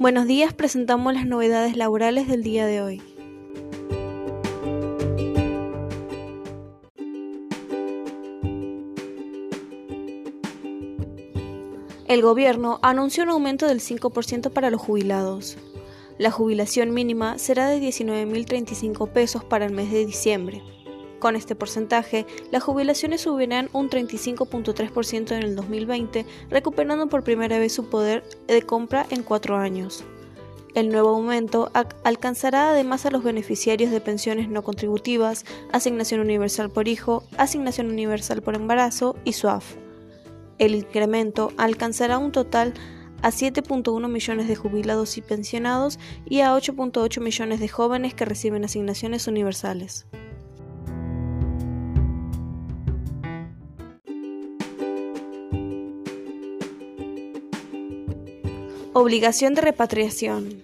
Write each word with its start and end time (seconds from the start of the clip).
Buenos 0.00 0.28
días, 0.28 0.54
presentamos 0.54 1.12
las 1.12 1.26
novedades 1.26 1.76
laborales 1.76 2.28
del 2.28 2.44
día 2.44 2.66
de 2.66 2.82
hoy. 2.82 3.02
El 12.06 12.22
gobierno 12.22 12.78
anunció 12.80 13.24
un 13.24 13.30
aumento 13.30 13.66
del 13.66 13.80
5% 13.80 14.52
para 14.52 14.70
los 14.70 14.80
jubilados. 14.80 15.58
La 16.16 16.30
jubilación 16.30 16.94
mínima 16.94 17.36
será 17.38 17.68
de 17.68 17.80
19.035 17.80 19.10
pesos 19.10 19.42
para 19.42 19.66
el 19.66 19.72
mes 19.72 19.90
de 19.90 20.06
diciembre. 20.06 20.62
Con 21.18 21.34
este 21.34 21.56
porcentaje, 21.56 22.26
las 22.52 22.62
jubilaciones 22.62 23.22
subirán 23.22 23.68
un 23.72 23.90
35.3% 23.90 25.32
en 25.32 25.42
el 25.42 25.56
2020, 25.56 26.24
recuperando 26.48 27.08
por 27.08 27.24
primera 27.24 27.58
vez 27.58 27.72
su 27.72 27.86
poder 27.86 28.24
de 28.46 28.62
compra 28.62 29.06
en 29.10 29.22
cuatro 29.22 29.56
años. 29.56 30.04
El 30.74 30.90
nuevo 30.90 31.08
aumento 31.08 31.72
alcanzará 32.04 32.70
además 32.70 33.04
a 33.04 33.10
los 33.10 33.24
beneficiarios 33.24 33.90
de 33.90 34.00
pensiones 34.00 34.48
no 34.48 34.62
contributivas, 34.62 35.44
asignación 35.72 36.20
universal 36.20 36.70
por 36.70 36.86
hijo, 36.86 37.24
asignación 37.36 37.88
universal 37.88 38.42
por 38.42 38.54
embarazo 38.54 39.16
y 39.24 39.32
SUAF. 39.32 39.74
El 40.58 40.76
incremento 40.76 41.52
alcanzará 41.56 42.18
un 42.18 42.30
total 42.30 42.74
a 43.22 43.30
7.1 43.30 44.08
millones 44.08 44.46
de 44.46 44.54
jubilados 44.54 45.16
y 45.18 45.22
pensionados 45.22 45.98
y 46.26 46.42
a 46.42 46.54
8.8 46.54 47.20
millones 47.20 47.58
de 47.58 47.68
jóvenes 47.68 48.14
que 48.14 48.24
reciben 48.24 48.64
asignaciones 48.64 49.26
universales. 49.26 50.06
Obligación 58.94 59.54
de 59.54 59.60
repatriación. 59.60 60.62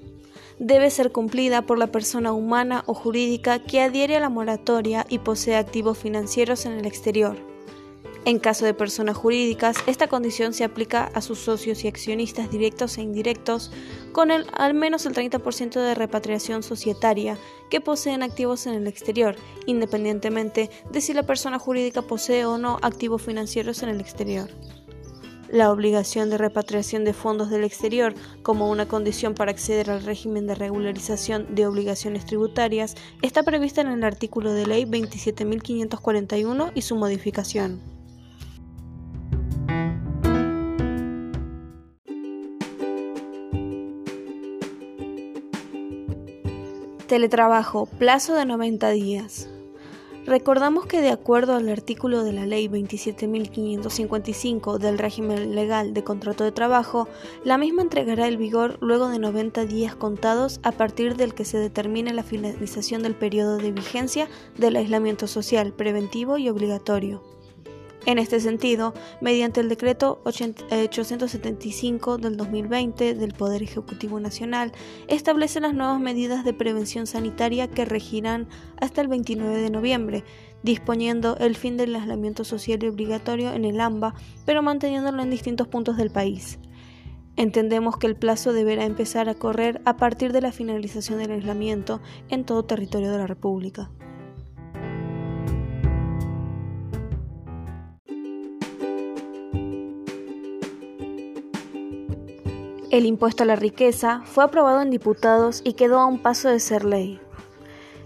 Debe 0.58 0.89
ser 0.89 1.12
cumplida 1.12 1.62
por 1.62 1.77
la 1.77 1.89
persona 1.89 2.33
humana 2.33 2.83
o 2.86 2.94
jurídica 2.94 3.58
que 3.58 3.83
adhiere 3.83 4.16
a 4.16 4.20
la 4.20 4.31
moratoria 4.31 5.05
y 5.11 5.19
posee 5.19 5.56
activos 5.56 5.98
financieros 5.98 6.64
en 6.64 6.72
el 6.72 6.86
exterior. 6.86 7.36
En 8.25 8.39
caso 8.39 8.64
de 8.64 8.72
personas 8.72 9.19
jurídicas, 9.19 9.77
esta 9.86 10.08
condición 10.08 10.55
se 10.55 10.64
aplica 10.64 11.11
a 11.12 11.20
sus 11.20 11.39
socios 11.39 11.84
y 11.84 11.89
accionistas 11.89 12.50
directos 12.50 12.97
e 12.97 13.03
indirectos 13.03 13.70
con 14.12 14.31
el, 14.31 14.47
al 14.55 14.72
menos 14.72 15.05
el 15.05 15.12
30% 15.12 15.75
de 15.75 15.94
repatriación 15.94 16.62
societaria 16.62 17.36
que 17.69 17.83
poseen 17.83 18.22
activos 18.22 18.66
en 18.66 18.72
el 18.72 18.86
exterior, 18.86 19.36
independientemente 19.66 20.70
de 20.91 21.00
si 21.03 21.12
la 21.12 21.25
persona 21.25 21.59
jurídica 21.59 22.00
posee 22.00 22.47
o 22.47 22.56
no 22.56 22.78
activos 22.81 23.20
financieros 23.20 23.83
en 23.83 23.91
el 23.91 24.00
exterior. 24.00 24.48
La 25.55 25.70
obligación 25.70 26.30
de 26.30 26.36
repatriación 26.36 27.05
de 27.05 27.12
fondos 27.12 27.48
del 27.48 27.62
exterior 27.62 28.12
como 28.42 28.69
una 28.69 28.88
condición 28.88 29.34
para 29.34 29.52
acceder 29.52 29.88
al 29.88 30.02
régimen 30.02 30.48
de 30.48 30.56
regularización 30.56 31.55
de 31.55 31.64
obligaciones 31.64 32.27
tributarias 32.27 32.97
está 33.22 33.44
prevista 33.44 33.80
en 33.80 33.86
el 33.86 34.02
artículo 34.02 34.52
de 34.52 34.66
ley 34.66 34.84
27.541 34.84 36.72
y 36.75 36.82
su 36.82 36.97
modificación. 36.97 37.80
Teletrabajo, 47.06 47.86
plazo 47.86 48.34
de 48.34 48.44
90 48.44 48.91
días. 48.91 49.53
Recordamos 50.27 50.86
que 50.86 51.03
de 51.03 51.11
acuerdo 51.11 51.55
al 51.55 51.69
artículo 51.69 52.25
de 52.25 52.33
la 52.33 52.47
Ley 52.47 52.67
27.555 52.69 54.78
del 54.78 54.97
régimen 54.97 55.55
legal 55.55 55.92
de 55.92 56.03
contrato 56.03 56.44
de 56.44 56.53
trabajo, 56.53 57.08
la 57.44 57.58
misma 57.58 57.83
entregará 57.83 58.27
el 58.27 58.39
vigor 58.39 58.78
luego 58.81 59.08
de 59.08 59.19
90 59.19 59.66
días 59.66 59.94
contados 59.94 60.61
a 60.62 60.72
partir 60.72 61.16
del 61.16 61.34
que 61.34 61.44
se 61.44 61.58
determine 61.58 62.14
la 62.14 62.22
finalización 62.22 63.03
del 63.03 63.15
periodo 63.15 63.59
de 63.59 63.72
vigencia 63.72 64.31
del 64.56 64.76
aislamiento 64.76 65.26
social 65.26 65.75
preventivo 65.75 66.38
y 66.38 66.49
obligatorio. 66.49 67.22
En 68.06 68.19
este 68.19 68.38
sentido, 68.38 68.92
mediante 69.22 69.60
el 69.60 69.70
decreto 69.70 70.20
875 70.25 72.19
del 72.19 72.37
2020 72.37 73.15
del 73.15 73.32
Poder 73.32 73.62
Ejecutivo 73.62 74.20
Nacional, 74.20 74.72
establece 75.09 75.59
las 75.59 75.72
nuevas 75.72 76.00
medidas 76.00 76.44
de 76.44 76.53
prevención 76.53 77.06
sanitaria 77.06 77.70
que 77.70 77.87
regirán 77.87 78.47
hasta 78.78 79.00
el 79.00 79.09
29 79.09 79.56
de 79.56 79.70
noviembre, 79.70 80.25
disponiendo 80.62 81.38
el 81.38 81.56
fin 81.56 81.78
del 81.78 81.97
aislamiento 81.97 82.44
social 82.44 82.82
y 82.82 82.88
obligatorio 82.88 83.54
en 83.54 83.64
el 83.64 83.81
AMBA, 83.81 84.14
pero 84.44 84.62
manteniéndolo 84.62 85.22
en 85.22 85.31
distintos 85.31 85.69
puntos 85.69 85.97
del 85.97 86.10
país. 86.10 86.59
Entendemos 87.37 87.97
que 87.97 88.06
el 88.06 88.16
plazo 88.16 88.53
deberá 88.53 88.84
empezar 88.84 89.31
a 89.31 89.34
correr 89.34 89.81
a 89.87 89.97
partir 89.97 90.32
de 90.32 90.43
la 90.43 90.53
finalización 90.53 91.20
del 91.20 91.32
aislamiento 91.32 92.03
en 92.28 92.44
todo 92.44 92.66
territorio 92.66 93.10
de 93.10 93.19
la 93.19 93.26
República. 93.26 93.91
El 102.91 103.06
impuesto 103.06 103.43
a 103.43 103.47
la 103.47 103.56
riqueza 103.56 104.21
fue 104.25 104.45
aprobado 104.45 104.83
en 104.83 104.91
diputados 104.91 105.62
y 105.65 105.72
quedó 105.72 105.99
a 105.99 106.06
un 106.06 106.19
paso 106.19 106.50
de 106.50 106.61
ser 106.61 106.84
ley. 106.84 107.19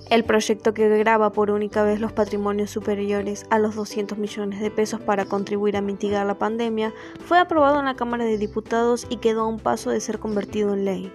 El 0.08 0.24
proyecto 0.24 0.72
que 0.72 0.88
graba 0.98 1.32
por 1.32 1.50
única 1.50 1.82
vez 1.82 2.00
los 2.00 2.12
patrimonios 2.12 2.70
superiores 2.70 3.44
a 3.50 3.58
los 3.58 3.74
200 3.74 4.16
millones 4.16 4.60
de 4.60 4.70
pesos 4.70 5.00
para 5.00 5.26
contribuir 5.26 5.76
a 5.76 5.82
mitigar 5.82 6.24
la 6.26 6.38
pandemia 6.38 6.94
fue 7.26 7.38
aprobado 7.38 7.78
en 7.80 7.86
la 7.86 7.96
Cámara 7.96 8.24
de 8.24 8.38
Diputados 8.38 9.06
y 9.10 9.16
quedó 9.16 9.42
a 9.42 9.48
un 9.48 9.58
paso 9.58 9.90
de 9.90 10.00
ser 10.00 10.18
convertido 10.20 10.72
en 10.72 10.84
ley. 10.84 11.12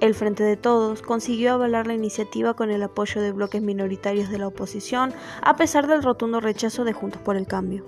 El 0.00 0.14
Frente 0.14 0.42
de 0.42 0.56
Todos 0.56 1.00
consiguió 1.00 1.54
avalar 1.54 1.86
la 1.86 1.94
iniciativa 1.94 2.54
con 2.54 2.70
el 2.70 2.82
apoyo 2.82 3.22
de 3.22 3.32
bloques 3.32 3.62
minoritarios 3.62 4.28
de 4.28 4.38
la 4.38 4.48
oposición, 4.48 5.14
a 5.40 5.56
pesar 5.56 5.86
del 5.86 6.02
rotundo 6.02 6.40
rechazo 6.40 6.84
de 6.84 6.92
Juntos 6.92 7.22
por 7.22 7.36
el 7.36 7.46
Cambio. 7.46 7.84